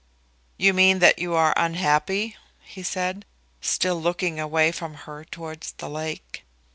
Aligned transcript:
"You 0.57 0.73
mean 0.73 0.97
that 0.97 1.19
you 1.19 1.35
are 1.35 1.53
unhappy?" 1.55 2.35
he 2.61 2.81
said, 2.81 3.23
still 3.61 4.01
looking 4.01 4.39
away 4.39 4.71
from 4.71 4.95
her 5.05 5.23
towards 5.25 5.73
the 5.73 5.91
lake. 5.91 6.43